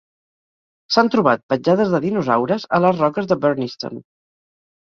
S"han 0.93 1.11
trobat 1.15 1.43
petjades 1.53 1.93
de 1.97 1.99
dinosaures 2.07 2.65
a 2.79 2.81
les 2.87 3.05
roques 3.05 3.31
de 3.33 3.39
Burniston. 3.45 4.05